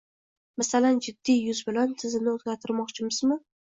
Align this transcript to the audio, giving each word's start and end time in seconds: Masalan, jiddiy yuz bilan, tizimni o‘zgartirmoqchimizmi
Masalan, 0.61 0.97
jiddiy 1.09 1.39
yuz 1.53 1.63
bilan, 1.71 1.95
tizimni 2.05 2.37
o‘zgartirmoqchimizmi 2.37 3.43